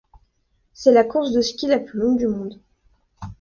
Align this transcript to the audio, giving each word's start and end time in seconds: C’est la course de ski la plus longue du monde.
C’est 0.73 0.93
la 0.93 1.03
course 1.03 1.31
de 1.31 1.41
ski 1.41 1.67
la 1.67 1.77
plus 1.77 1.99
longue 1.99 2.17
du 2.17 2.25
monde. 2.25 2.59